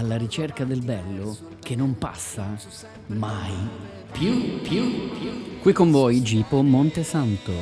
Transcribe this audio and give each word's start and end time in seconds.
alla 0.00 0.16
ricerca 0.16 0.64
del 0.64 0.82
bello 0.82 1.36
che 1.60 1.76
non 1.76 1.96
passa 1.98 2.56
mai 3.08 3.52
più, 4.10 4.60
più, 4.62 5.10
più. 5.10 5.58
Qui 5.60 5.72
con 5.74 5.90
voi 5.90 6.22
Gipo 6.22 6.62
Montesanto. 6.62 7.52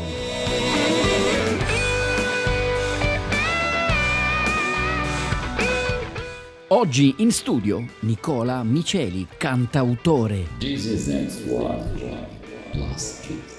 Oggi 6.69 7.15
in 7.19 7.33
studio 7.33 7.85
Nicola 8.01 8.63
Miceli, 8.63 9.27
cantautore. 9.37 10.47
Jesus 10.59 11.07
next 11.07 11.45
one, 11.49 12.29
plus 12.71 13.19
kids. 13.21 13.57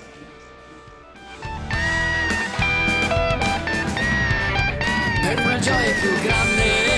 Per 5.21 5.38
una 5.38 5.59
gioia 5.59 5.93
più 5.99 6.11
grande, 6.23 6.88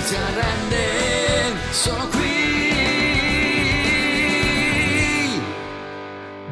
non 0.00 0.08
si 0.08 0.16
arrende, 0.16 1.72
sono 1.72 2.06
qui. 2.08 2.39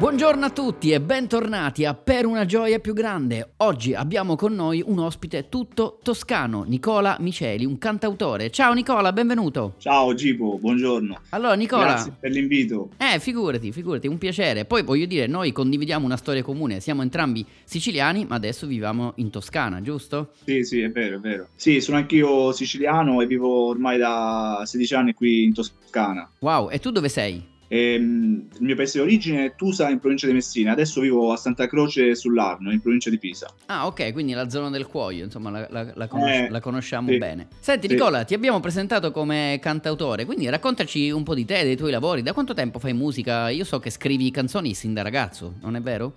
Buongiorno 0.09 0.45
a 0.45 0.49
tutti 0.49 0.89
e 0.89 0.99
bentornati 0.99 1.85
a 1.85 1.93
Per 1.93 2.25
una 2.25 2.43
gioia 2.43 2.79
più 2.79 2.93
grande. 2.93 3.51
Oggi 3.57 3.93
abbiamo 3.93 4.35
con 4.35 4.55
noi 4.55 4.83
un 4.83 4.97
ospite 4.97 5.49
tutto 5.49 5.99
toscano, 6.01 6.63
Nicola 6.63 7.15
Miceli, 7.19 7.63
un 7.63 7.77
cantautore. 7.77 8.49
Ciao 8.49 8.73
Nicola, 8.73 9.13
benvenuto. 9.13 9.75
Ciao 9.77 10.15
Gipo, 10.15 10.57
buongiorno. 10.59 11.15
Allora 11.29 11.53
Nicola, 11.53 11.83
Grazie 11.83 12.13
per 12.19 12.31
l'invito. 12.31 12.89
eh 12.97 13.19
figurati, 13.19 13.71
figurati, 13.71 14.07
un 14.07 14.17
piacere. 14.17 14.65
Poi 14.65 14.81
voglio 14.81 15.05
dire, 15.05 15.27
noi 15.27 15.51
condividiamo 15.51 16.05
una 16.05 16.17
storia 16.17 16.41
comune, 16.41 16.79
siamo 16.79 17.03
entrambi 17.03 17.45
siciliani, 17.63 18.25
ma 18.27 18.33
adesso 18.33 18.65
viviamo 18.65 19.13
in 19.17 19.29
Toscana, 19.29 19.79
giusto? 19.83 20.31
Sì, 20.43 20.63
sì, 20.63 20.81
è 20.81 20.89
vero, 20.89 21.17
è 21.17 21.19
vero. 21.19 21.49
Sì, 21.53 21.81
sono 21.81 21.97
anch'io 21.97 22.51
siciliano 22.51 23.21
e 23.21 23.27
vivo 23.27 23.67
ormai 23.67 23.99
da 23.99 24.63
16 24.65 24.95
anni 24.95 25.13
qui 25.13 25.43
in 25.43 25.53
Toscana. 25.53 26.27
Wow, 26.39 26.71
e 26.71 26.79
tu 26.79 26.89
dove 26.89 27.09
sei? 27.09 27.57
Ehm, 27.71 28.47
il 28.57 28.63
mio 28.65 28.75
paese 28.75 28.97
di 28.97 29.03
origine 29.05 29.45
è 29.45 29.55
Tusa 29.55 29.89
in 29.89 29.99
provincia 29.99 30.25
di 30.27 30.33
Messina, 30.33 30.71
adesso 30.71 30.99
vivo 31.01 31.31
a 31.31 31.37
Santa 31.37 31.67
Croce 31.67 32.15
sull'Arno 32.15 32.71
in 32.71 32.81
provincia 32.81 33.09
di 33.11 33.19
Pisa. 33.19 33.47
Ah, 33.67 33.85
ok, 33.85 34.11
quindi 34.11 34.33
la 34.33 34.49
zona 34.49 34.69
del 34.71 34.87
cuoio, 34.87 35.23
insomma, 35.23 35.51
la, 35.51 35.67
la- 35.69 35.91
la 35.95 36.07
conos- 36.07 36.29
Eh, 36.31 36.49
la 36.49 36.59
conosciamo 36.59 37.09
sì. 37.11 37.17
bene. 37.19 37.47
Senti, 37.59 37.87
Sì. 37.87 37.93
Nicola, 37.93 38.23
ti 38.23 38.33
abbiamo 38.33 38.59
presentato 38.59 39.11
come 39.11 39.59
cantautore, 39.61 40.25
quindi 40.25 40.49
raccontaci 40.49 41.11
un 41.11 41.21
po' 41.23 41.35
di 41.35 41.45
te, 41.45 41.63
dei 41.63 41.77
tuoi 41.77 41.91
lavori. 41.91 42.23
Da 42.23 42.33
quanto 42.33 42.53
tempo 42.55 42.79
fai 42.79 42.93
musica? 42.93 43.49
Io 43.49 43.63
so 43.63 43.79
che 43.79 43.91
scrivi 43.91 44.31
canzoni 44.31 44.73
sin 44.73 44.93
da 44.95 45.03
ragazzo, 45.03 45.53
non 45.61 45.75
è 45.75 45.81
vero? 45.81 46.15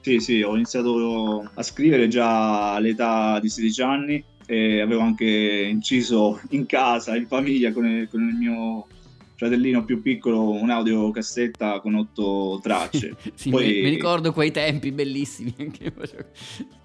Sì, 0.00 0.20
sì, 0.20 0.42
ho 0.42 0.54
iniziato 0.54 1.50
a 1.54 1.62
scrivere 1.64 2.06
già 2.06 2.74
all'età 2.74 3.40
di 3.40 3.48
16 3.48 3.82
anni 3.82 4.24
e 4.46 4.80
avevo 4.80 5.00
anche 5.02 5.24
inciso 5.68 6.40
in 6.50 6.64
casa, 6.66 7.16
in 7.16 7.26
famiglia, 7.26 7.72
con 7.72 7.84
il, 7.84 8.08
con 8.08 8.22
il 8.26 8.34
mio 8.34 8.86
fratellino 9.38 9.84
più 9.84 10.02
piccolo 10.02 10.50
un'audiocassetta 10.50 11.78
con 11.78 11.94
otto 11.94 12.58
tracce. 12.60 13.14
Sì, 13.34 13.50
Poi- 13.50 13.82
mi, 13.82 13.88
ricordo 13.88 14.32
quei 14.32 14.50
tempi 14.50 14.90
bellissimi. 14.90 15.54
Facevo- 15.56 16.24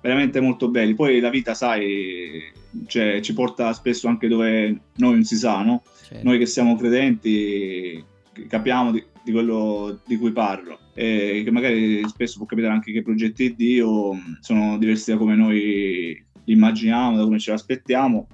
veramente 0.02 0.40
molto 0.40 0.70
belli. 0.70 0.94
Poi 0.94 1.20
la 1.20 1.32
vita, 1.32 1.56
sai, 1.56 2.44
cioè, 2.86 3.22
ci 3.22 3.34
porta 3.34 3.74
spesso 3.74 4.08
anche 4.08 4.28
dove 4.28 4.68
noi 4.98 5.14
non 5.14 5.24
si 5.24 5.36
sa, 5.36 5.64
no? 5.64 5.82
Certo. 6.06 6.24
Noi 6.24 6.38
che 6.38 6.46
siamo 6.46 6.76
credenti 6.76 8.06
capiamo 8.48 8.92
di, 8.92 9.04
di 9.24 9.32
quello 9.32 10.00
di 10.06 10.18
cui 10.18 10.32
parlo 10.32 10.80
e 10.94 11.42
che 11.44 11.52
magari 11.52 12.08
spesso 12.08 12.38
può 12.38 12.46
capitare 12.46 12.74
anche 12.74 12.92
che 12.92 13.00
i 13.00 13.04
progetti 13.04 13.50
di 13.50 13.56
Dio 13.56 14.12
sono 14.42 14.78
diversi 14.78 15.12
da 15.12 15.18
come 15.18 15.36
noi 15.36 16.24
li 16.44 16.54
immaginiamo, 16.54 17.18
da 17.18 17.24
come 17.24 17.40
ce 17.40 17.52
l'aspettiamo 17.52 18.28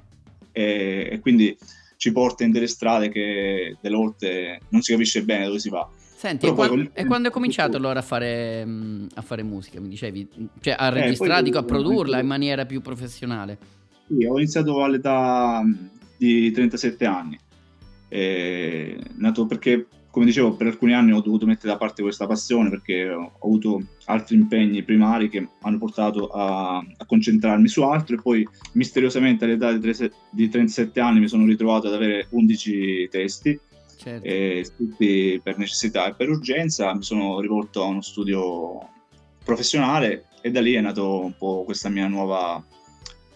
e, 0.51 1.09
e 1.11 1.19
quindi 1.19 1.55
ci 1.99 2.13
porta 2.13 2.45
in 2.45 2.51
delle 2.51 2.67
strade 2.67 3.09
che 3.09 3.75
delle 3.81 3.95
volte 3.97 4.61
non 4.69 4.81
si 4.81 4.93
capisce 4.93 5.21
bene 5.25 5.47
dove 5.47 5.59
si 5.59 5.67
va. 5.69 5.85
Senti, 6.15 6.45
e, 6.45 6.49
Però 6.49 6.53
poi 6.55 6.67
quan- 6.69 6.79
col- 6.85 6.91
e 6.93 7.05
quando 7.05 7.27
hai 7.27 7.33
cominciato 7.33 7.75
allora 7.75 7.99
a 7.99 8.01
fare, 8.01 8.65
a 9.13 9.21
fare 9.21 9.43
musica? 9.43 9.81
Mi 9.81 9.89
dicevi, 9.89 10.27
cioè 10.61 10.75
a 10.77 10.89
poi 10.91 11.01
registrare, 11.01 11.43
dico, 11.43 11.57
a 11.57 11.63
produrla 11.63 12.19
in 12.21 12.25
maniera 12.27 12.65
più 12.65 12.79
professionale. 12.79 13.57
Sì, 14.07 14.25
ho 14.25 14.37
iniziato 14.37 14.81
all'età 14.81 15.61
di 16.17 16.49
37 16.51 17.05
anni, 17.05 17.37
Eh, 18.07 18.97
nato 19.17 19.45
perché, 19.45 19.85
come 20.11 20.25
dicevo, 20.25 20.53
per 20.53 20.67
alcuni 20.67 20.93
anni 20.93 21.11
ho 21.11 21.21
dovuto 21.21 21.45
mettere 21.45 21.71
da 21.71 21.77
parte 21.77 22.01
questa 22.01 22.25
passione 22.25 22.69
perché 22.69 23.09
ho 23.09 23.31
avuto 23.43 23.81
altri 24.05 24.35
impegni 24.35 24.83
primari 24.83 25.29
che 25.29 25.47
hanno 25.61 25.77
portato 25.77 26.27
a, 26.29 26.77
a 26.77 27.05
concentrarmi 27.05 27.67
su 27.67 27.83
altro 27.83 28.15
e 28.15 28.21
poi 28.21 28.47
misteriosamente 28.73 29.45
all'età 29.45 29.71
di, 29.71 29.79
tre- 29.79 30.11
di 30.31 30.49
37 30.49 30.99
anni 30.99 31.19
mi 31.19 31.27
sono 31.27 31.45
ritrovato 31.45 31.87
ad 31.87 31.93
avere 31.93 32.27
11 32.31 33.07
testi 33.11 33.59
Certo. 33.99 34.25
e 34.25 34.65
tutti 34.77 35.41
per 35.43 35.57
necessità 35.57 36.07
e 36.07 36.13
per 36.15 36.29
urgenza 36.29 36.95
mi 36.95 37.03
sono 37.03 37.41
rivolto 37.41 37.83
a 37.83 37.87
uno 37.87 38.01
studio 38.01 38.79
professionale 39.43 40.27
e 40.41 40.51
da 40.51 40.61
lì 40.61 40.73
è 40.73 40.79
nato 40.79 41.21
un 41.21 41.35
po' 41.37 41.63
questa 41.65 41.89
mia 41.89 42.07
nuova 42.07 42.63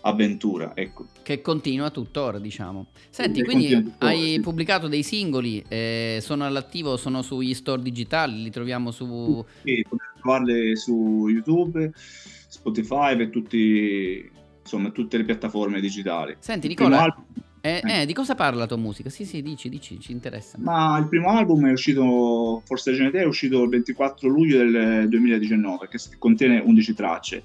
avventura, 0.04 0.72
ecco. 0.76 1.08
Che 1.22 1.42
continua 1.42 1.90
tuttora, 1.90 2.40
diciamo. 2.40 2.88
Senti, 3.10 3.42
Che 3.42 3.46
quindi 3.46 3.94
hai 4.00 4.40
pubblicato 4.42 4.88
dei 4.88 5.04
singoli, 5.04 5.64
eh, 5.68 6.20
sono 6.22 6.46
all'attivo, 6.46 6.98
sono 6.98 7.22
sugli 7.22 7.54
store 7.54 7.82
digitali, 7.82 8.42
li 8.42 8.50
troviamo 8.50 8.92
su... 8.92 9.44
Sì, 9.64 9.86
potete 9.88 10.12
trovarle 10.20 10.76
su 10.76 11.28
YouTube, 11.30 11.92
Spotify 11.96 13.18
e 13.20 13.30
tutti, 13.30 14.32
insomma, 14.62 14.90
tutte 14.92 15.18
le 15.18 15.24
piattaforme 15.24 15.80
digitali. 15.80 16.36
Senti, 16.40 16.68
Nicola, 16.68 17.04
album- 17.04 17.26
eh, 17.66 17.82
eh, 17.86 18.06
di 18.06 18.12
cosa 18.12 18.36
parla 18.36 18.60
la 18.60 18.68
tua 18.68 18.76
musica? 18.76 19.10
Sì, 19.10 19.24
sì, 19.24 19.42
dici, 19.42 19.70
dici, 19.70 19.98
ci 20.02 20.12
interessa. 20.12 20.58
ma 20.60 20.98
il 20.98 21.08
primo 21.08 21.30
album 21.30 21.68
è 21.68 21.72
uscito, 21.72 22.62
Forse 22.66 22.92
Genete, 22.94 23.22
è 23.22 23.26
uscito 23.26 23.64
il 23.64 23.70
24 23.70 24.28
luglio 24.28 24.58
del 24.58 25.08
2019, 25.08 25.88
che 25.88 25.98
contiene 26.18 26.60
11 26.60 26.94
tracce. 26.94 27.44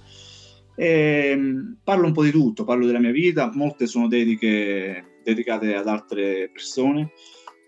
E, 0.78 1.34
mh, 1.34 1.78
parlo 1.83 2.06
un 2.06 2.12
po' 2.12 2.22
di 2.22 2.31
tutto, 2.31 2.62
parlo 2.62 2.87
della 2.87 3.00
mia 3.00 3.11
vita, 3.11 3.50
molte 3.53 3.89
sono 3.89 4.06
dediche, 4.06 5.19
dedicate 5.25 5.75
ad 5.75 5.89
altre 5.89 6.50
persone, 6.53 7.11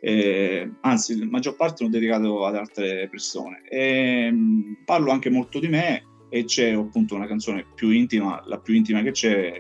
e, 0.00 0.71
anzi, 0.82 1.19
la 1.19 1.26
maggior 1.26 1.56
parte 1.56 1.78
sono 1.78 1.91
dedicato 1.91 2.47
ad 2.47 2.54
altre 2.54 3.09
persone. 3.10 3.62
E, 3.69 4.31
mh, 4.31 4.82
parlo 4.84 5.10
anche 5.10 5.28
molto 5.28 5.59
di 5.59 5.66
me 5.66 6.04
e 6.28 6.44
c'è 6.44 6.71
appunto 6.72 7.16
una 7.16 7.26
canzone 7.26 7.66
più 7.75 7.91
intima, 7.91 8.41
la 8.47 8.60
più 8.60 8.75
intima 8.75 9.03
che 9.03 9.10
c'è, 9.10 9.59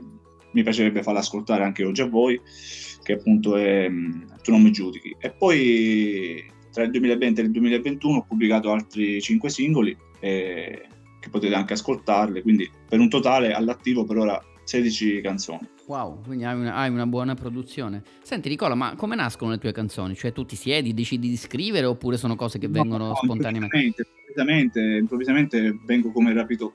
mi 0.52 0.62
piacerebbe 0.62 1.02
farla 1.02 1.18
ascoltare 1.18 1.64
anche 1.64 1.84
oggi 1.84 2.02
a 2.02 2.08
voi, 2.08 2.40
che 3.02 3.14
appunto 3.14 3.56
è 3.56 3.88
mh, 3.88 4.42
Tu 4.44 4.52
non 4.52 4.62
mi 4.62 4.70
giudichi. 4.70 5.16
E 5.18 5.32
poi 5.32 6.44
tra 6.70 6.84
il 6.84 6.90
2020 6.92 7.40
e 7.40 7.44
il 7.44 7.50
2021 7.50 8.18
ho 8.18 8.24
pubblicato 8.28 8.70
altri 8.70 9.20
5 9.20 9.50
singoli 9.50 9.96
eh, 10.20 10.86
che 11.20 11.28
potete 11.28 11.54
anche 11.54 11.74
ascoltarle, 11.74 12.42
quindi 12.42 12.68
per 12.88 12.98
un 12.98 13.08
totale 13.08 13.52
all'attivo 13.52 14.04
per 14.04 14.16
ora 14.16 14.42
16 14.64 15.20
canzoni. 15.20 15.68
Wow, 15.86 16.22
quindi 16.22 16.44
hai 16.44 16.54
una, 16.54 16.74
hai 16.74 16.90
una 16.90 17.06
buona 17.06 17.34
produzione. 17.34 18.02
Senti 18.22 18.48
Nicola, 18.48 18.76
ma 18.76 18.94
come 18.94 19.16
nascono 19.16 19.50
le 19.50 19.58
tue 19.58 19.72
canzoni? 19.72 20.14
Cioè 20.14 20.32
tu 20.32 20.44
ti 20.44 20.54
siedi, 20.54 20.94
decidi 20.94 21.28
di 21.28 21.36
scrivere 21.36 21.86
oppure 21.86 22.16
sono 22.16 22.36
cose 22.36 22.58
che 22.58 22.68
vengono 22.68 23.08
No, 23.08 23.14
spontaneamente? 23.16 23.76
Improvvisamente, 23.76 24.80
improvvisamente, 24.80 25.58
improvvisamente 25.60 25.80
vengo 25.84 26.12
come 26.12 26.32
rapito 26.32 26.72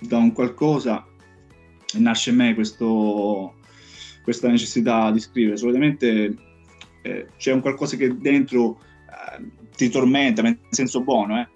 da 0.00 0.18
un 0.18 0.32
qualcosa 0.32 1.06
e 1.94 1.98
nasce 1.98 2.30
in 2.30 2.36
me 2.36 2.54
questo, 2.54 3.54
questa 4.22 4.48
necessità 4.48 5.10
di 5.10 5.20
scrivere. 5.20 5.56
Solitamente 5.56 6.36
eh, 7.00 7.26
c'è 7.38 7.52
un 7.52 7.60
qualcosa 7.60 7.96
che 7.96 8.14
dentro 8.18 8.78
eh, 9.40 9.68
ti 9.74 9.88
tormenta, 9.88 10.46
in 10.46 10.58
senso 10.68 11.00
buono, 11.02 11.40
eh. 11.40 11.48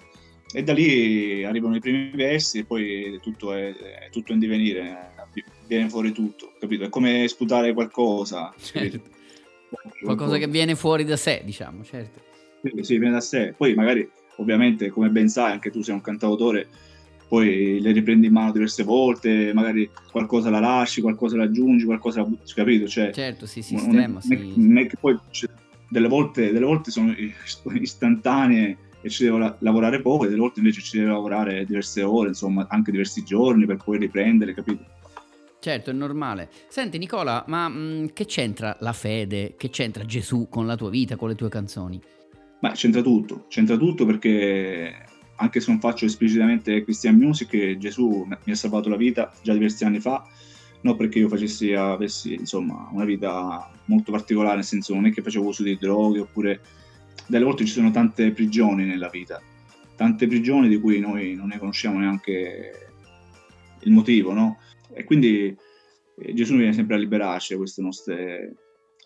E 0.54 0.62
da 0.62 0.72
lì 0.72 1.44
arrivano 1.44 1.76
i 1.76 1.81
primi 1.81 2.10
versi 2.14 2.58
e 2.58 2.64
poi 2.64 3.19
tutto 3.22 3.54
è, 3.54 3.75
è 3.75 4.08
tutto 4.10 4.32
in 4.32 4.38
divenire, 4.38 5.12
viene 5.66 5.88
fuori 5.88 6.12
tutto, 6.12 6.52
capito? 6.58 6.84
È 6.84 6.88
come 6.90 7.26
sputare 7.28 7.72
qualcosa. 7.72 8.52
Certo. 8.58 9.00
Qualcosa 10.02 10.37
che 10.37 10.49
viene 10.49 10.75
fuori 10.75 11.04
da 11.04 11.16
sé, 11.16 11.40
diciamo, 11.44 11.82
certo. 11.84 12.20
Sì, 12.62 12.82
sì, 12.82 12.99
viene 12.99 13.14
da 13.14 13.20
sé. 13.20 13.54
Poi 13.56 13.75
magari 13.75 14.08
ovviamente 14.37 14.90
come 14.90 15.08
ben 15.08 15.28
sai 15.28 15.52
anche 15.52 15.70
tu 15.70 15.82
sei 15.82 15.94
un 15.94 16.02
cantautore, 16.02 16.69
poi 17.28 17.81
le 17.81 17.93
riprendi 17.93 18.26
in 18.26 18.32
mano 18.34 18.52
diverse 18.52 18.82
volte, 18.82 19.52
magari 19.55 19.88
qualcosa 20.10 20.50
la 20.50 20.60
lasci, 20.60 21.00
qualcosa 21.00 21.37
la 21.37 21.44
aggiungi, 21.44 21.84
qualcosa 21.84 22.20
la 22.20 22.26
butti, 22.26 22.52
capito? 22.52 22.87
Cioè, 22.87 23.10
certo, 23.10 23.46
sì, 23.46 23.62
sistema, 23.62 24.02
non 24.02 24.19
è, 24.19 24.20
sì. 24.20 24.52
Non 24.56 24.76
è 24.76 24.87
che 24.87 24.96
poi 25.00 25.19
cioè, 25.31 25.48
delle, 25.88 26.08
volte, 26.08 26.52
delle 26.52 26.66
volte 26.66 26.90
sono 26.90 27.14
istantanee 27.81 28.76
e 29.02 29.10
ci 29.10 29.25
devo 29.25 29.38
la- 29.38 29.54
lavorare 29.58 30.00
poco, 30.00 30.25
e 30.25 30.28
delle 30.28 30.40
volte 30.40 30.60
invece 30.60 30.81
ci 30.81 30.99
devo 30.99 31.12
lavorare 31.12 31.64
diverse 31.66 32.02
ore, 32.02 32.28
insomma, 32.28 32.66
anche 32.70 32.90
diversi 32.90 33.22
giorni 33.25 33.66
per 33.66 33.76
poi 33.76 33.99
riprendere, 33.99 34.54
capito? 34.54 34.84
Certo, 35.60 35.90
è 35.90 35.93
normale. 35.93 36.49
Senti 36.69 36.99
Nicola, 36.99 37.44
ma 37.46 37.69
mh, 37.69 37.75
mm, 37.76 38.06
che 38.14 38.25
c'entra 38.25 38.76
la 38.81 38.93
fede, 38.93 39.54
che 39.56 39.70
c'entra 39.70 40.04
Gesù 40.04 40.49
con 40.49 40.66
la 40.66 40.76
tua 40.76 40.90
vita, 40.90 41.16
con 41.16 41.28
le 41.28 41.34
tue 41.34 41.49
canzoni? 41.49 42.00
Ma 42.60 42.70
c'entra 42.72 43.02
tutto, 43.02 43.46
c'entra 43.49 43.76
tutto 43.76 44.06
perché 44.06 44.93
anche 45.37 45.60
se 45.60 45.70
non 45.70 45.81
faccio 45.81 46.05
esplicitamente 46.05 46.82
Christian 46.84 47.16
Music, 47.16 47.76
Gesù 47.76 48.25
mi 48.44 48.52
ha 48.52 48.56
salvato 48.56 48.88
la 48.88 48.96
vita 48.96 49.32
già 49.43 49.52
diversi 49.52 49.84
anni 49.84 50.00
fa, 50.00 50.25
non 50.82 50.96
perché 50.96 51.19
io 51.19 51.28
facessi, 51.28 51.72
avessi 51.72 52.34
insomma, 52.34 52.88
una 52.93 53.05
vita 53.05 53.70
molto 53.87 54.12
particolare, 54.12 54.56
nel 54.56 54.64
senso 54.64 54.94
non 54.94 55.06
è 55.06 55.12
che 55.12 55.22
facevo 55.22 55.46
uso 55.46 55.62
di 55.62 55.76
droghe 55.76 56.20
oppure 56.20 56.60
delle 57.32 57.44
volte 57.44 57.64
ci 57.64 57.73
sono 57.73 57.90
tante 57.90 58.31
prigioni 58.32 58.84
nella 58.84 59.08
vita, 59.08 59.40
tante 59.96 60.26
prigioni 60.26 60.69
di 60.69 60.79
cui 60.79 61.00
noi 61.00 61.34
non 61.34 61.49
ne 61.49 61.56
conosciamo 61.58 61.99
neanche 61.99 62.88
il 63.81 63.90
motivo, 63.90 64.34
no? 64.34 64.58
E 64.93 65.05
quindi 65.05 65.56
eh, 66.19 66.34
Gesù 66.34 66.56
viene 66.56 66.75
sempre 66.75 66.96
a 66.96 66.99
liberarci 66.99 67.55
da 67.55 67.58
queste 67.58 67.81
nostre, 67.81 68.55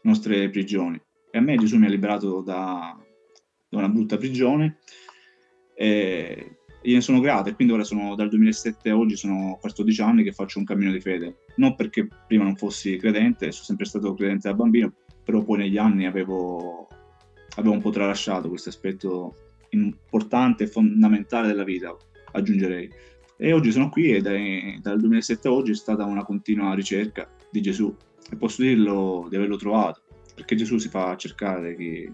nostre 0.03 0.51
prigioni. 0.51 1.01
E 1.31 1.39
a 1.39 1.41
me 1.41 1.57
Gesù 1.57 1.79
mi 1.79 1.87
ha 1.87 1.89
liberato 1.89 2.41
da, 2.41 2.99
da 3.69 3.79
una 3.79 3.89
brutta 3.89 4.17
prigione 4.17 4.79
e 5.77 6.57
gliene 6.83 7.03
sono 7.03 7.21
grato 7.21 7.51
e 7.51 7.55
quindi 7.55 7.75
ora 7.75 7.85
sono 7.85 8.17
dal 8.17 8.29
2007 8.29 8.91
a 8.91 8.97
oggi 8.97 9.15
sono 9.15 9.57
14 9.61 10.03
anni 10.03 10.25
che 10.25 10.33
faccio 10.33 10.59
un 10.59 10.65
cammino 10.65 10.91
di 10.91 11.01
fede. 11.01 11.45
Non 11.59 11.77
perché 11.77 12.09
prima 12.27 12.43
non 12.43 12.57
fossi 12.57 12.97
credente, 12.97 13.53
sono 13.53 13.67
sempre 13.67 13.87
stato 13.87 14.15
credente 14.15 14.49
da 14.49 14.55
bambino, 14.55 14.93
però 15.23 15.45
poi 15.45 15.59
negli 15.59 15.79
anni 15.79 16.07
avevo, 16.07 16.86
avevo 17.57 17.75
un 17.75 17.81
po' 17.81 17.91
tralasciato 17.91 18.49
questo 18.49 18.69
aspetto 18.69 19.37
importante 19.71 20.65
e 20.65 20.69
fondamentale 20.69 21.49
della 21.49 21.65
vita, 21.65 21.95
aggiungerei. 22.33 22.91
E 23.37 23.53
oggi 23.53 23.71
sono 23.71 23.91
qui 23.91 24.15
e 24.15 24.21
dai, 24.23 24.79
dal 24.81 24.99
2007 24.99 25.49
a 25.49 25.53
oggi 25.53 25.73
è 25.73 25.75
stata 25.75 26.05
una 26.05 26.25
continua 26.25 26.75
ricerca 26.75 27.29
di 27.51 27.61
Gesù 27.61 27.95
e 28.31 28.37
posso 28.37 28.63
dirlo 28.63 29.27
di 29.29 29.37
averlo 29.37 29.57
trovato, 29.57 30.03
perché 30.35 30.57
Gesù 30.57 30.79
si 30.79 30.89
fa 30.89 31.17
cercare 31.17 31.71
da 31.71 31.77
chi, 31.77 32.13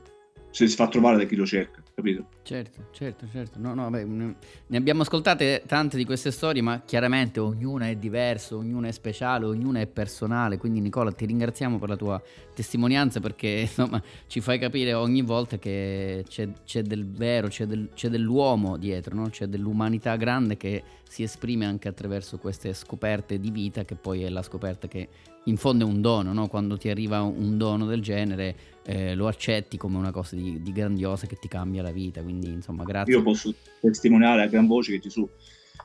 si 0.52 0.68
fa 0.68 0.88
trovare 0.88 1.16
da 1.16 1.24
chi 1.24 1.34
lo 1.34 1.46
cerca 1.46 1.82
capito? 1.94 2.26
Certo, 2.42 2.88
certo, 2.92 3.26
certo. 3.30 3.58
No, 3.58 3.74
no, 3.74 3.88
beh, 3.88 4.04
ne 4.04 4.76
abbiamo 4.76 5.02
ascoltate 5.02 5.62
tante 5.66 5.96
di 5.96 6.04
queste 6.04 6.30
storie, 6.30 6.62
ma 6.62 6.82
chiaramente 6.84 7.38
ognuna 7.38 7.88
è 7.88 7.96
diversa, 7.96 8.56
ognuna 8.56 8.88
è 8.88 8.92
speciale, 8.92 9.44
ognuna 9.44 9.80
è 9.80 9.86
personale. 9.86 10.56
Quindi, 10.56 10.80
Nicola, 10.80 11.12
ti 11.12 11.26
ringraziamo 11.26 11.78
per 11.78 11.88
la 11.88 11.96
tua 11.96 12.22
testimonianza 12.54 13.20
perché 13.20 13.48
insomma 13.62 14.02
ci 14.26 14.40
fai 14.40 14.58
capire 14.58 14.92
ogni 14.94 15.22
volta 15.22 15.58
che 15.58 16.24
c'è, 16.28 16.48
c'è 16.64 16.82
del 16.82 17.08
vero, 17.08 17.48
c'è, 17.48 17.66
del, 17.66 17.90
c'è 17.94 18.08
dell'uomo 18.08 18.76
dietro, 18.76 19.14
no? 19.14 19.28
c'è 19.28 19.46
dell'umanità 19.46 20.16
grande 20.16 20.56
che 20.56 20.82
si 21.08 21.22
esprime 21.22 21.66
anche 21.66 21.88
attraverso 21.88 22.38
queste 22.38 22.72
scoperte 22.72 23.38
di 23.38 23.50
vita, 23.50 23.84
che 23.84 23.94
poi 23.94 24.22
è 24.22 24.28
la 24.28 24.42
scoperta 24.42 24.88
che 24.88 25.08
in 25.44 25.56
fondo 25.56 25.84
è 25.84 25.88
un 25.88 26.00
dono, 26.00 26.32
no? 26.32 26.48
quando 26.48 26.76
ti 26.76 26.88
arriva 26.88 27.20
un 27.22 27.56
dono 27.56 27.86
del 27.86 28.00
genere 28.00 28.54
eh, 28.84 29.14
lo 29.14 29.28
accetti 29.28 29.76
come 29.76 29.96
una 29.96 30.10
cosa 30.10 30.34
di, 30.36 30.60
di, 30.60 30.72
grandiosa 30.72 31.26
che 31.26 31.36
ti 31.36 31.48
cambia 31.48 31.82
la 31.82 31.92
vita, 31.92 32.22
quindi 32.22 32.48
insomma 32.48 32.84
grazie. 32.84 33.14
Io 33.14 33.22
posso 33.22 33.54
testimoniare 33.80 34.42
a 34.42 34.46
gran 34.46 34.66
voce 34.66 34.92
che 34.92 34.98
Gesù 34.98 35.28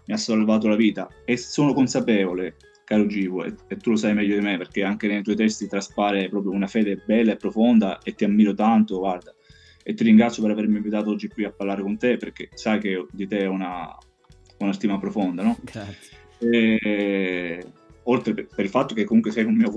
mi 0.05 0.13
ha 0.13 0.17
salvato 0.17 0.67
la 0.67 0.75
vita 0.75 1.07
e 1.25 1.37
sono 1.37 1.73
consapevole, 1.73 2.55
caro 2.83 3.05
Givo, 3.05 3.43
e, 3.43 3.53
e 3.67 3.77
tu 3.77 3.91
lo 3.91 3.95
sai 3.95 4.13
meglio 4.13 4.35
di 4.35 4.41
me 4.41 4.57
perché 4.57 4.83
anche 4.83 5.07
nei 5.07 5.21
tuoi 5.21 5.35
testi 5.35 5.67
traspare 5.67 6.29
proprio 6.29 6.51
una 6.51 6.67
fede 6.67 7.01
bella 7.05 7.33
e 7.33 7.37
profonda 7.37 7.99
e 7.99 8.15
ti 8.15 8.23
ammiro 8.23 8.53
tanto, 8.53 8.97
guarda, 8.97 9.33
e 9.83 9.93
ti 9.93 10.03
ringrazio 10.03 10.41
per 10.41 10.51
avermi 10.51 10.77
invitato 10.77 11.11
oggi 11.11 11.27
qui 11.27 11.43
a 11.43 11.51
parlare 11.51 11.81
con 11.81 11.97
te 11.97 12.17
perché 12.17 12.49
sai 12.53 12.79
che 12.79 13.05
di 13.11 13.27
te 13.27 13.45
ho 13.45 13.51
una, 13.51 13.95
una 14.59 14.73
stima 14.73 14.97
profonda, 14.97 15.43
no? 15.43 15.57
Grazie. 15.61 16.15
E, 16.39 17.65
oltre 18.03 18.33
per, 18.33 18.47
per, 18.47 18.65
il 18.65 18.71
fatto 18.71 18.93
che 18.93 19.03
comunque 19.05 19.31
sei 19.31 19.43
un 19.43 19.55
mio 19.55 19.71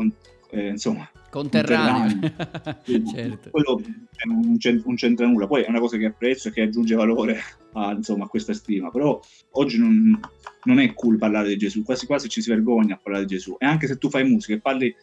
eh, 0.50 0.69
insomma 0.69 1.08
conterraneo, 1.30 2.18
certo. 3.14 3.50
quello 3.50 3.80
non, 4.26 4.58
c'entra, 4.58 4.84
non 4.86 4.96
c'entra 4.96 5.26
nulla 5.26 5.46
poi 5.46 5.62
è 5.62 5.68
una 5.68 5.80
cosa 5.80 5.96
che 5.96 6.06
apprezzo 6.06 6.48
e 6.48 6.52
che 6.52 6.62
aggiunge 6.62 6.94
valore 6.94 7.40
a, 7.72 7.92
insomma, 7.92 8.24
a 8.24 8.28
questa 8.28 8.52
stima. 8.52 8.90
Però 8.90 9.20
oggi 9.52 9.78
non, 9.78 10.18
non, 10.64 10.78
è 10.80 10.92
cool 10.94 11.18
parlare 11.18 11.48
di 11.48 11.56
Gesù. 11.56 11.82
Quasi 11.82 12.06
quasi 12.06 12.28
ci 12.28 12.42
si 12.42 12.50
vergogna 12.50 12.94
a 12.94 13.00
parlare 13.02 13.24
di 13.24 13.34
Gesù. 13.34 13.56
E 13.58 13.66
anche 13.66 13.86
se 13.86 13.96
tu 13.96 14.10
fai 14.10 14.24
musica 14.24 14.54
e 14.54 14.60
parli, 14.60 14.94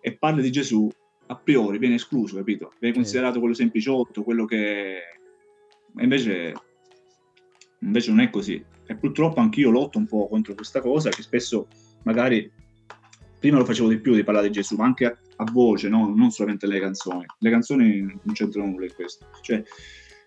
e 0.00 0.12
parli 0.16 0.42
di 0.42 0.50
Gesù 0.50 0.90
a 1.28 1.36
priori 1.36 1.78
viene 1.78 1.96
escluso 1.96 2.36
capito? 2.36 2.72
Viene 2.78 2.94
considerato 2.94 3.38
quello 3.38 3.54
sempliciotto 3.54 4.22
quello 4.22 4.44
che 4.44 5.00
invece 5.98 6.54
invece 7.80 8.10
non 8.10 8.20
è 8.20 8.30
così. 8.30 8.62
E 8.88 8.94
purtroppo 8.96 9.40
anch'io 9.40 9.70
lotto 9.70 9.98
un 9.98 10.06
po' 10.06 10.28
contro 10.28 10.54
questa 10.54 10.80
cosa 10.80 11.10
che 11.10 11.22
spesso 11.22 11.66
magari 12.04 12.50
prima 13.38 13.58
lo 13.58 13.64
facevo 13.64 13.88
di 13.88 13.98
più 13.98 14.14
di 14.14 14.24
parlare 14.24 14.48
di 14.48 14.52
Gesù, 14.52 14.76
ma 14.76 14.84
anche 14.84 15.06
a, 15.06 15.16
a 15.36 15.44
voce, 15.50 15.88
no? 15.88 16.12
non 16.14 16.30
solamente 16.30 16.66
le 16.66 16.80
canzoni. 16.80 17.24
Le 17.38 17.50
canzoni 17.50 18.00
non 18.00 18.34
c'entrano 18.34 18.68
nulla 18.68 18.86
in 18.86 18.94
questo. 18.94 19.26
Cioè, 19.40 19.62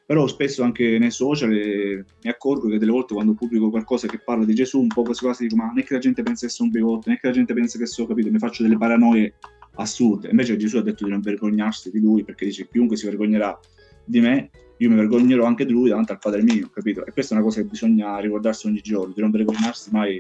però 0.09 0.25
spesso 0.25 0.63
anche 0.63 0.97
nei 0.97 1.11
social 1.11 1.53
eh, 1.53 2.03
mi 2.23 2.29
accorgo 2.31 2.67
che 2.67 2.79
delle 2.79 2.91
volte 2.91 3.13
quando 3.13 3.33
pubblico 3.33 3.69
qualcosa 3.69 4.07
che 4.07 4.19
parla 4.19 4.43
di 4.43 4.55
Gesù, 4.55 4.79
un 4.79 4.87
po' 4.87 5.03
quasi 5.03 5.23
quasi 5.23 5.43
dico, 5.43 5.55
ma 5.55 5.71
è 5.75 5.83
che 5.83 5.93
la 5.93 5.99
gente 5.99 6.23
pensa 6.23 6.47
che 6.47 6.51
sono 6.51 6.69
un 6.69 6.75
bigotto, 6.75 7.11
è 7.11 7.19
che 7.19 7.27
la 7.27 7.33
gente 7.33 7.53
pensa 7.53 7.77
che 7.77 7.85
so, 7.85 8.07
capito, 8.07 8.31
mi 8.31 8.39
faccio 8.39 8.63
delle 8.63 8.75
paranoie 8.77 9.35
assurde. 9.75 10.29
Invece 10.29 10.57
Gesù 10.57 10.77
ha 10.77 10.81
detto 10.81 11.03
di 11.03 11.11
non 11.11 11.21
vergognarsi 11.21 11.91
di 11.91 11.99
lui, 11.99 12.23
perché 12.23 12.45
dice 12.45 12.67
chiunque 12.67 12.97
si 12.97 13.05
vergognerà 13.05 13.59
di 14.03 14.19
me, 14.19 14.49
io 14.77 14.89
mi 14.89 14.95
vergognerò 14.95 15.45
anche 15.45 15.65
di 15.65 15.73
lui 15.73 15.89
davanti 15.89 16.11
al 16.13 16.19
Padre 16.19 16.41
mio, 16.41 16.69
capito? 16.73 17.05
E 17.05 17.11
questa 17.11 17.35
è 17.35 17.37
una 17.37 17.45
cosa 17.45 17.61
che 17.61 17.67
bisogna 17.67 18.17
ricordarsi 18.17 18.65
ogni 18.65 18.81
giorno, 18.81 19.13
di 19.13 19.21
non 19.21 19.29
vergognarsi 19.29 19.91
mai, 19.91 20.19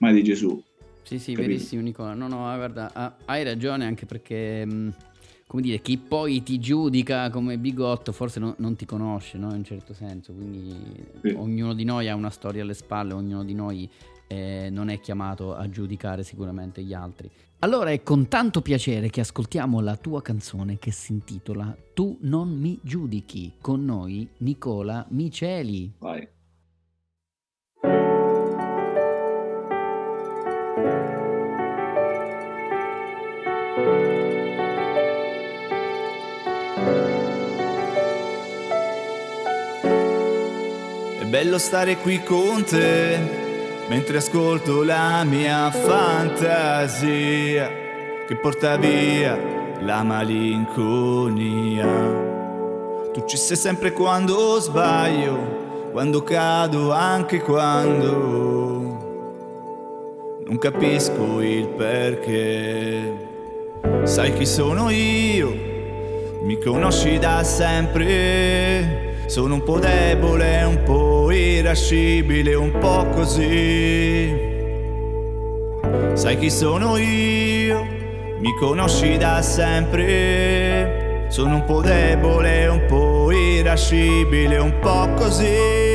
mai 0.00 0.12
di 0.12 0.22
Gesù. 0.22 0.62
Sì, 1.06 1.20
sì, 1.20 1.32
capito? 1.34 1.52
verissimo 1.52 1.82
Nicola. 1.82 2.14
No, 2.14 2.26
no, 2.26 2.38
guarda, 2.38 3.16
hai 3.26 3.44
ragione 3.44 3.86
anche 3.86 4.06
perché, 4.06 4.66
mm, 4.66 4.88
come 5.46 5.62
dire, 5.62 5.80
chi 5.80 5.98
poi 5.98 6.42
ti 6.42 6.58
giudica 6.58 7.30
come 7.30 7.58
bigotto 7.58 8.10
forse 8.10 8.40
no, 8.40 8.56
non 8.58 8.74
ti 8.74 8.86
conosce, 8.86 9.38
no? 9.38 9.50
In 9.50 9.58
un 9.58 9.64
certo 9.64 9.94
senso. 9.94 10.32
Quindi 10.32 10.74
sì. 11.22 11.28
ognuno 11.28 11.74
di 11.74 11.84
noi 11.84 12.08
ha 12.08 12.16
una 12.16 12.30
storia 12.30 12.62
alle 12.62 12.74
spalle, 12.74 13.12
ognuno 13.12 13.44
di 13.44 13.54
noi 13.54 13.88
eh, 14.26 14.68
non 14.72 14.88
è 14.88 14.98
chiamato 14.98 15.54
a 15.54 15.70
giudicare 15.70 16.24
sicuramente 16.24 16.82
gli 16.82 16.92
altri. 16.92 17.30
Allora 17.60 17.90
è 17.90 18.02
con 18.02 18.26
tanto 18.26 18.60
piacere 18.60 19.08
che 19.08 19.20
ascoltiamo 19.20 19.80
la 19.80 19.96
tua 19.96 20.20
canzone 20.20 20.78
che 20.78 20.90
si 20.90 21.12
intitola 21.12 21.74
Tu 21.94 22.18
non 22.22 22.50
mi 22.50 22.78
giudichi, 22.82 23.52
con 23.60 23.84
noi 23.84 24.28
Nicola 24.38 25.06
Miceli. 25.10 25.92
Vai. 25.98 26.25
Bello 41.36 41.58
stare 41.58 41.98
qui 41.98 42.22
con 42.22 42.64
te 42.64 43.18
mentre 43.88 44.16
ascolto 44.16 44.82
la 44.82 45.22
mia 45.24 45.70
fantasia 45.70 47.70
che 48.26 48.36
porta 48.36 48.78
via 48.78 49.38
la 49.80 50.02
malinconia. 50.02 51.86
Tu 53.12 53.22
ci 53.26 53.36
sei 53.36 53.58
sempre 53.58 53.92
quando 53.92 54.58
sbaglio, 54.60 55.90
quando 55.92 56.22
cado, 56.22 56.92
anche 56.92 57.42
quando 57.42 58.14
non 60.46 60.56
capisco 60.58 61.42
il 61.42 61.68
perché. 61.68 63.12
Sai 64.04 64.32
chi 64.32 64.46
sono 64.46 64.88
io, 64.88 65.54
mi 66.44 66.58
conosci 66.58 67.18
da 67.18 67.44
sempre. 67.44 69.04
Sono 69.26 69.54
un 69.54 69.64
po' 69.64 69.80
debole, 69.80 70.62
un 70.62 70.84
po' 70.84 71.15
irascibile, 71.30 72.54
un 72.54 72.72
po' 72.78 73.06
così. 73.14 74.34
Sai 76.14 76.38
chi 76.38 76.50
sono 76.50 76.96
io, 76.96 77.86
mi 78.38 78.54
conosci 78.58 79.16
da 79.16 79.42
sempre. 79.42 81.26
Sono 81.28 81.56
un 81.56 81.64
po' 81.64 81.80
debole, 81.80 82.66
un 82.66 82.84
po' 82.86 83.30
irascibile, 83.32 84.58
un 84.58 84.78
po' 84.80 85.08
così. 85.16 85.94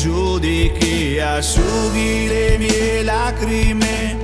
giudichi, 0.00 1.18
asciughi 1.18 2.26
le 2.26 2.56
mie 2.58 3.02
lacrime, 3.02 4.16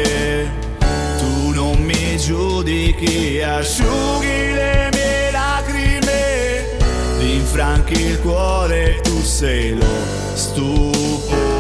giudichi, 2.24 3.42
asciughi 3.42 4.54
le 4.54 4.88
mie 4.92 5.30
lacrime, 5.30 6.78
rinfranchi 7.18 8.00
il 8.00 8.18
cuore, 8.20 9.00
tu 9.02 9.20
sei 9.20 9.74
lo 9.74 9.84
stupore. 10.32 11.53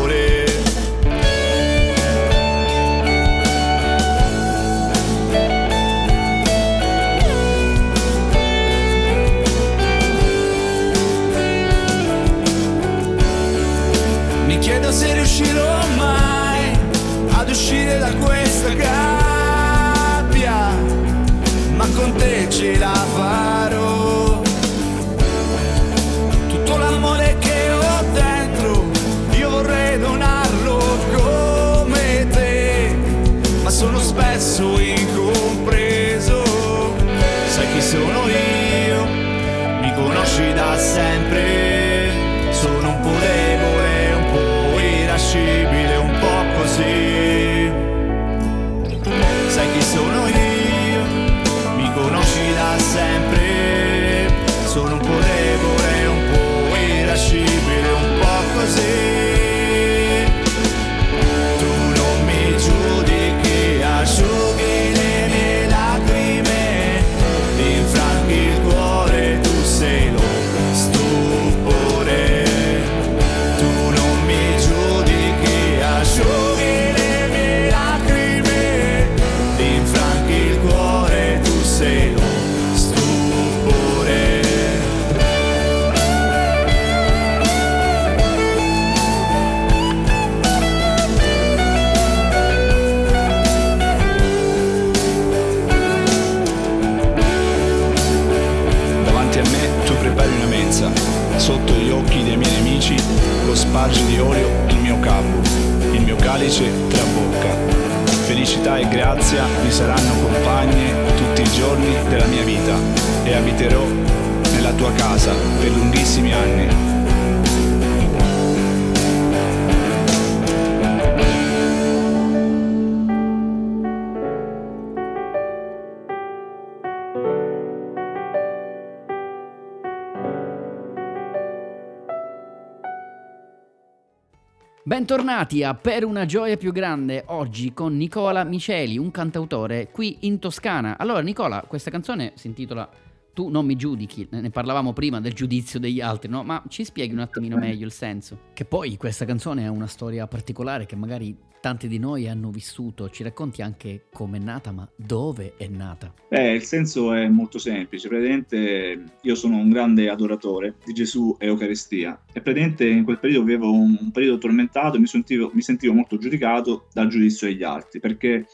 Bentornati 134.94 135.64
a 135.64 135.74
Per 135.74 136.04
una 136.04 136.24
gioia 136.24 136.56
più 136.56 136.70
grande, 136.70 137.24
oggi 137.26 137.72
con 137.72 137.96
Nicola 137.96 138.44
Miceli, 138.44 138.96
un 138.96 139.10
cantautore 139.10 139.88
qui 139.90 140.18
in 140.20 140.38
Toscana. 140.38 140.96
Allora 140.96 141.18
Nicola, 141.18 141.64
questa 141.66 141.90
canzone 141.90 142.30
si 142.36 142.46
intitola 142.46 142.88
Tu 143.34 143.48
non 143.48 143.66
mi 143.66 143.74
giudichi, 143.74 144.28
ne 144.30 144.50
parlavamo 144.50 144.92
prima 144.92 145.20
del 145.20 145.32
giudizio 145.32 145.80
degli 145.80 146.00
altri, 146.00 146.30
no? 146.30 146.44
Ma 146.44 146.62
ci 146.68 146.84
spieghi 146.84 147.14
un 147.14 147.18
attimino 147.18 147.56
meglio 147.56 147.84
il 147.84 147.90
senso? 147.92 148.38
Che 148.54 148.64
poi 148.64 148.96
questa 148.96 149.24
canzone 149.24 149.64
è 149.64 149.68
una 149.68 149.88
storia 149.88 150.28
particolare 150.28 150.86
che 150.86 150.94
magari 150.94 151.36
tanti 151.60 151.88
di 151.88 151.98
noi 151.98 152.28
hanno 152.28 152.50
vissuto, 152.50 153.10
ci 153.10 153.24
racconti 153.24 153.60
anche 153.60 154.04
come 154.12 154.36
è 154.36 154.40
nata, 154.40 154.70
ma 154.70 154.88
dove 154.94 155.54
è 155.56 155.66
nata? 155.66 156.14
Beh, 156.28 156.52
il 156.52 156.62
senso 156.62 157.12
è 157.12 157.26
molto 157.26 157.58
semplice. 157.58 158.06
Praticamente 158.06 159.02
io 159.20 159.34
sono 159.34 159.56
un 159.56 159.68
grande 159.68 160.08
adoratore 160.08 160.76
di 160.84 160.92
Gesù 160.92 161.34
e 161.38 161.46
Eucaristia 161.46 162.22
e 162.32 162.40
praticamente 162.40 162.86
in 162.86 163.02
quel 163.02 163.18
periodo 163.18 163.42
avevo 163.42 163.72
un, 163.72 163.96
un 163.98 164.10
periodo 164.12 164.38
tormentato 164.38 164.96
e 164.96 165.00
mi 165.00 165.06
sentivo, 165.06 165.50
mi 165.54 165.62
sentivo 165.62 165.92
molto 165.92 166.18
giudicato 166.18 166.86
dal 166.92 167.08
giudizio 167.08 167.48
degli 167.48 167.64
altri 167.64 167.98
perché 167.98 168.46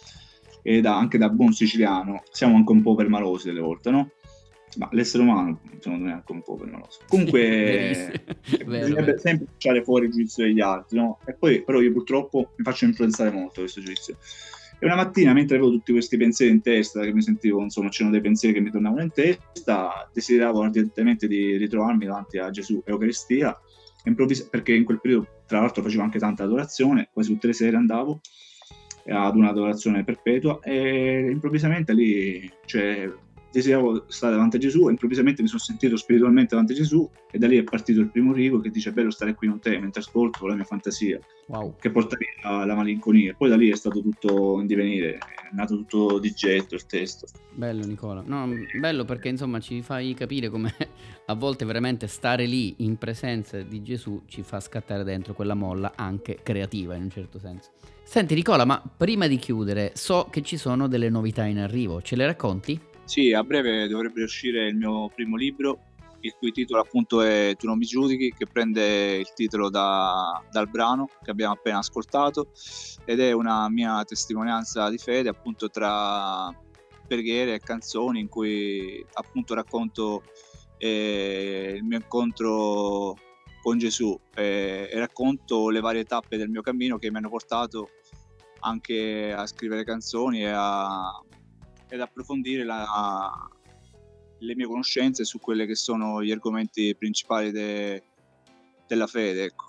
e 0.62 0.80
da- 0.80 0.96
anche 0.96 1.18
da 1.18 1.28
buon 1.28 1.52
siciliano 1.52 2.22
siamo 2.30 2.56
anche 2.56 2.72
un 2.72 2.82
po' 2.82 2.94
permalosi 2.94 3.46
delle 3.46 3.60
volte, 3.60 3.90
no? 3.90 4.10
Ma 4.76 4.88
l'essere 4.92 5.22
umano 5.22 5.60
secondo 5.80 6.04
me 6.04 6.10
è 6.10 6.14
anche 6.14 6.32
un 6.32 6.42
po' 6.42 6.54
permaloso. 6.56 7.00
Comunque. 7.08 8.12
Vero, 8.64 8.64
bisognerebbe 8.64 9.18
sempre 9.18 9.46
lasciare 9.52 9.82
fuori 9.82 10.06
il 10.06 10.12
giudizio 10.12 10.44
degli 10.44 10.60
altri, 10.60 10.98
no? 10.98 11.18
E 11.26 11.34
poi 11.34 11.62
però 11.62 11.80
io 11.80 11.92
purtroppo 11.92 12.52
mi 12.56 12.64
faccio 12.64 12.84
influenzare 12.84 13.30
molto 13.30 13.60
questo 13.60 13.80
giudizio. 13.80 14.16
E 14.82 14.86
una 14.86 14.96
mattina, 14.96 15.34
mentre 15.34 15.56
avevo 15.56 15.72
tutti 15.72 15.92
questi 15.92 16.16
pensieri 16.16 16.52
in 16.52 16.62
testa, 16.62 17.02
che 17.02 17.12
mi 17.12 17.20
sentivo, 17.20 17.60
insomma, 17.60 17.90
c'erano 17.90 18.12
dei 18.12 18.22
pensieri 18.22 18.54
che 18.54 18.60
mi 18.60 18.70
tornavano 18.70 19.02
in 19.02 19.12
testa, 19.12 20.08
desideravo 20.10 20.62
ardentemente 20.62 21.28
di 21.28 21.56
ritrovarmi 21.56 22.06
davanti 22.06 22.38
a 22.38 22.48
Gesù 22.48 22.82
e 22.86 22.90
Eucaristia, 22.90 23.54
improvvis- 24.04 24.48
perché 24.48 24.72
in 24.74 24.84
quel 24.84 24.98
periodo, 24.98 25.42
tra 25.46 25.60
l'altro, 25.60 25.82
facevo 25.82 26.02
anche 26.02 26.18
tanta 26.18 26.44
adorazione, 26.44 27.10
quasi 27.12 27.30
tutte 27.32 27.48
le 27.48 27.52
sere 27.52 27.76
andavo 27.76 28.20
ad 29.06 29.36
un'adorazione 29.36 30.02
perpetua 30.02 30.60
e 30.62 31.28
improvvisamente 31.30 31.92
lì, 31.92 32.50
cioè, 32.64 33.10
desideravo 33.50 34.04
stare 34.08 34.34
davanti 34.34 34.56
a 34.56 34.60
Gesù 34.60 34.86
e 34.86 34.90
improvvisamente 34.90 35.42
mi 35.42 35.48
sono 35.48 35.60
sentito 35.60 35.96
spiritualmente 35.96 36.50
davanti 36.50 36.72
a 36.72 36.76
Gesù 36.76 37.08
e 37.30 37.38
da 37.38 37.46
lì 37.46 37.58
è 37.58 37.64
partito 37.64 38.00
il 38.00 38.08
primo 38.10 38.32
rigo 38.32 38.60
che 38.60 38.70
dice 38.70 38.90
è 38.90 38.92
bello 38.92 39.10
stare 39.10 39.34
qui 39.34 39.48
con 39.48 39.58
te 39.60 39.78
mentre 39.78 40.00
ascolto 40.00 40.46
la 40.46 40.54
mia 40.54 40.64
fantasia 40.64 41.18
Wow. 41.50 41.74
che 41.80 41.90
porta 41.90 42.16
via 42.16 42.64
la 42.64 42.74
malinconia. 42.76 43.34
Poi 43.36 43.48
da 43.48 43.56
lì 43.56 43.70
è 43.70 43.74
stato 43.74 44.00
tutto 44.00 44.60
in 44.60 44.66
divenire, 44.68 45.14
è 45.14 45.52
nato 45.52 45.74
tutto 45.74 46.20
di 46.20 46.30
getto 46.30 46.76
il 46.76 46.86
testo. 46.86 47.26
Bello 47.52 47.84
Nicola, 47.84 48.22
no, 48.24 48.48
bello 48.78 49.04
perché 49.04 49.28
insomma 49.30 49.58
ci 49.58 49.82
fai 49.82 50.14
capire 50.14 50.48
come 50.48 50.72
a 51.26 51.34
volte 51.34 51.64
veramente 51.64 52.06
stare 52.06 52.46
lì 52.46 52.74
in 52.78 52.98
presenza 52.98 53.60
di 53.62 53.82
Gesù 53.82 54.22
ci 54.26 54.44
fa 54.44 54.60
scattare 54.60 55.02
dentro 55.02 55.34
quella 55.34 55.54
molla 55.54 55.92
anche 55.96 56.38
creativa 56.42 56.94
in 56.94 57.02
un 57.02 57.10
certo 57.10 57.40
senso. 57.40 57.70
Senti 58.04 58.34
Nicola, 58.34 58.64
ma 58.64 58.80
prima 58.96 59.26
di 59.26 59.36
chiudere, 59.36 59.92
so 59.94 60.28
che 60.30 60.42
ci 60.42 60.56
sono 60.56 60.86
delle 60.86 61.08
novità 61.08 61.44
in 61.44 61.58
arrivo, 61.58 62.00
ce 62.00 62.14
le 62.14 62.26
racconti? 62.26 62.80
Sì, 63.10 63.32
a 63.32 63.42
breve 63.42 63.88
dovrebbe 63.88 64.22
uscire 64.22 64.68
il 64.68 64.76
mio 64.76 65.08
primo 65.12 65.34
libro, 65.34 65.80
il 66.20 66.32
cui 66.38 66.52
titolo 66.52 66.80
appunto 66.80 67.22
è 67.22 67.56
Tu 67.58 67.66
non 67.66 67.76
mi 67.76 67.84
giudichi, 67.84 68.32
che 68.32 68.46
prende 68.46 69.16
il 69.16 69.32
titolo 69.34 69.68
da- 69.68 70.40
dal 70.48 70.70
brano 70.70 71.08
che 71.20 71.32
abbiamo 71.32 71.54
appena 71.54 71.78
ascoltato 71.78 72.50
ed 73.04 73.18
è 73.18 73.32
una 73.32 73.68
mia 73.68 74.04
testimonianza 74.04 74.88
di 74.90 74.98
fede 74.98 75.28
appunto 75.28 75.68
tra 75.70 76.56
preghiere 77.08 77.54
e 77.54 77.58
canzoni 77.58 78.20
in 78.20 78.28
cui 78.28 79.04
appunto 79.14 79.54
racconto 79.54 80.22
eh, 80.78 81.74
il 81.78 81.82
mio 81.82 81.96
incontro 81.96 83.16
con 83.60 83.76
Gesù 83.76 84.16
eh, 84.36 84.88
e 84.88 84.98
racconto 85.00 85.68
le 85.70 85.80
varie 85.80 86.04
tappe 86.04 86.36
del 86.36 86.48
mio 86.48 86.62
cammino 86.62 86.96
che 86.96 87.10
mi 87.10 87.16
hanno 87.16 87.28
portato 87.28 87.88
anche 88.60 89.32
a 89.32 89.44
scrivere 89.48 89.82
canzoni 89.82 90.42
e 90.42 90.50
a, 90.50 91.10
ed 91.90 92.00
approfondire 92.00 92.64
la- 92.64 93.48
le 94.38 94.56
mie 94.56 94.66
conoscenze 94.66 95.24
su 95.24 95.38
quelle 95.38 95.66
che 95.66 95.74
sono 95.74 96.22
gli 96.22 96.30
argomenti 96.30 96.94
principali 96.96 97.50
de- 97.50 98.02
della 98.86 99.06
fede. 99.06 99.44
Ecco. 99.44 99.66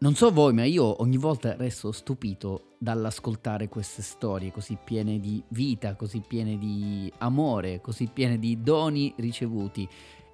Non 0.00 0.14
so 0.14 0.30
voi, 0.30 0.52
ma 0.52 0.64
io 0.64 1.02
ogni 1.02 1.18
volta 1.18 1.56
resto 1.56 1.92
stupito 1.92 2.74
dall'ascoltare 2.78 3.68
queste 3.68 4.00
storie 4.02 4.50
così 4.50 4.78
piene 4.82 5.20
di 5.20 5.42
vita, 5.48 5.94
così 5.94 6.22
piene 6.26 6.56
di 6.58 7.12
amore, 7.18 7.80
così 7.80 8.08
piene 8.12 8.38
di 8.38 8.62
doni 8.62 9.12
ricevuti. 9.16 9.86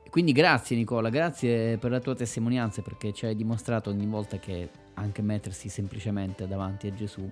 Quindi 0.09 0.31
grazie 0.31 0.77
Nicola, 0.77 1.09
grazie 1.09 1.79
per 1.79 1.91
la 1.91 1.99
tua 1.99 2.15
testimonianza 2.15 2.81
perché 2.81 3.13
ci 3.13 3.27
hai 3.27 3.35
dimostrato 3.35 3.91
ogni 3.91 4.07
volta 4.07 4.39
che 4.39 4.71
anche 4.95 5.21
mettersi 5.21 5.69
semplicemente 5.69 6.47
davanti 6.47 6.87
a 6.87 6.95
Gesù 6.95 7.29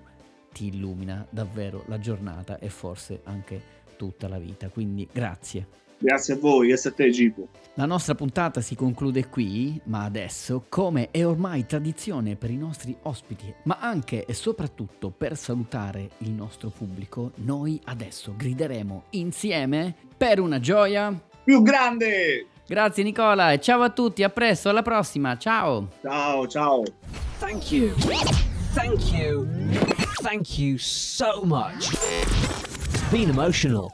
ti 0.51 0.67
illumina 0.67 1.25
davvero 1.29 1.83
la 1.87 1.99
giornata 1.99 2.59
e 2.59 2.69
forse 2.69 3.21
anche 3.23 3.83
tutta 3.95 4.27
la 4.27 4.37
vita. 4.37 4.69
Quindi 4.69 5.07
grazie. 5.11 5.67
Grazie 5.97 6.33
a 6.33 6.37
voi, 6.37 6.67
grazie 6.67 6.89
a 6.89 6.93
te 6.93 7.09
Gipo. 7.09 7.47
La 7.75 7.85
nostra 7.85 8.15
puntata 8.15 8.61
si 8.61 8.75
conclude 8.75 9.27
qui, 9.27 9.79
ma 9.85 10.03
adesso, 10.03 10.65
come 10.69 11.09
è 11.11 11.25
ormai 11.25 11.65
tradizione 11.65 12.35
per 12.35 12.51
i 12.51 12.57
nostri 12.57 12.95
ospiti, 13.03 13.53
ma 13.63 13.77
anche 13.79 14.25
e 14.25 14.33
soprattutto 14.33 15.09
per 15.09 15.37
salutare 15.37 16.11
il 16.19 16.31
nostro 16.31 16.69
pubblico, 16.69 17.31
noi 17.37 17.79
adesso 17.85 18.33
grideremo 18.35 19.05
insieme 19.11 19.95
per 20.15 20.39
una 20.39 20.59
gioia 20.59 21.17
più 21.43 21.61
grande! 21.61 22.47
Grazie 22.67 23.03
Nicola 23.03 23.51
e 23.51 23.59
ciao 23.59 23.81
a 23.81 23.89
tutti, 23.89 24.23
a 24.23 24.29
presto, 24.29 24.69
alla 24.69 24.81
prossima, 24.81 25.37
ciao! 25.37 25.89
Ciao, 26.01 26.47
ciao! 26.47 26.83
Thank 27.39 27.71
you! 27.71 27.93
Thank 28.73 29.11
you! 29.13 29.47
Thank 30.21 30.57
you 30.57 30.77
so 30.77 31.41
much! 31.43 32.64
Been 33.15 33.29
emotional. 33.29 33.93